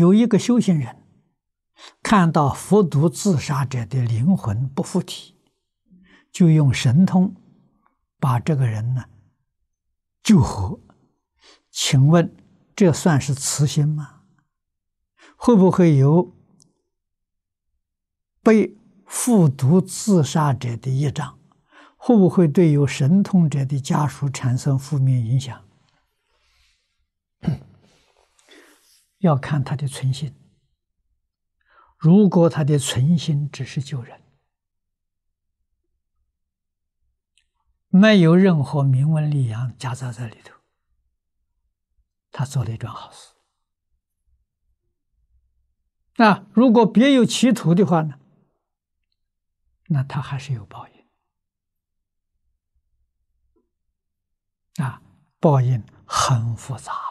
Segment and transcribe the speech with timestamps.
[0.00, 0.96] 有一个修行人
[2.02, 5.34] 看到服毒自杀者的灵魂不附体，
[6.32, 7.34] 就用神通
[8.18, 9.04] 把这个人呢
[10.22, 10.80] 救活。
[11.70, 12.34] 请问
[12.74, 14.22] 这算是慈心吗？
[15.36, 16.34] 会不会有
[18.42, 18.74] 被
[19.06, 21.38] 服毒自杀者的业障？
[21.98, 25.62] 会不会对有神通者的家属产生负面影响？
[29.20, 30.36] 要看他的存心。
[31.96, 34.22] 如果他的存心只是救人，
[37.88, 40.54] 没有任何名闻利养夹杂在里头，
[42.30, 43.34] 他做了一桩好事。
[46.16, 48.20] 那如果别有企图的话呢？
[49.88, 51.00] 那他还是有报应。
[54.84, 55.02] 啊，
[55.40, 57.09] 报应很复杂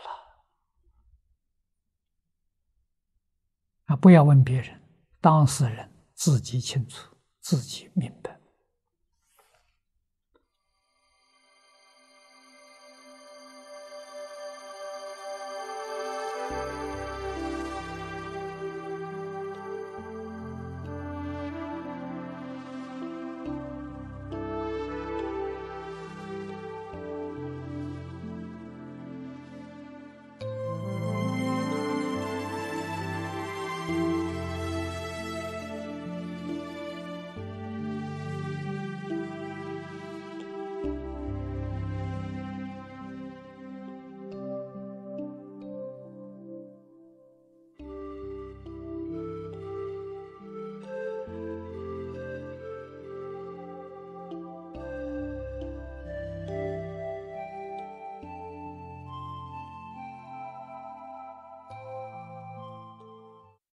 [3.89, 4.79] 啊不要问别人
[5.19, 8.39] 当事人自己清楚自己明白。